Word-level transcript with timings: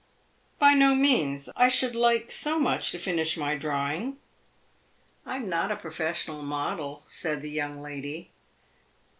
"By 0.57 0.73
no 0.73 0.95
means. 0.95 1.47
I 1.55 1.69
should 1.69 1.93
like 1.93 2.31
so 2.31 2.57
much 2.57 2.89
to 2.89 2.97
finish 2.97 3.37
my 3.37 3.53
drawing." 3.53 4.17
"I 5.27 5.35
am 5.35 5.47
not 5.47 5.71
a 5.71 5.75
professional 5.75 6.41
model," 6.41 7.03
said 7.05 7.43
the 7.43 7.51
young 7.51 7.83
lady. 7.83 8.31